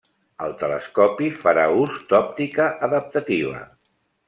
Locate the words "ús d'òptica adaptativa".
1.83-3.63